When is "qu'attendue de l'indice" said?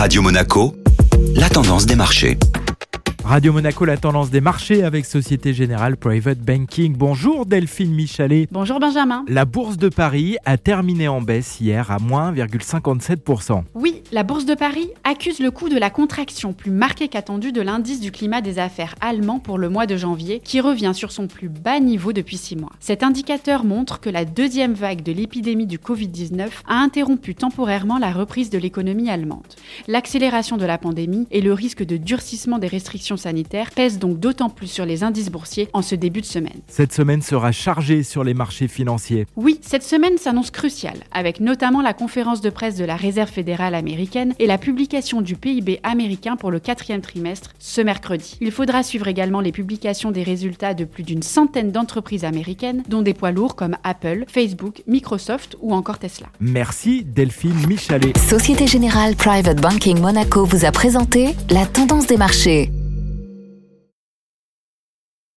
17.06-18.00